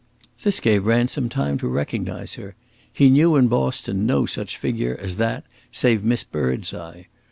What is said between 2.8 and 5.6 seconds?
he knew in Boston no such figure as that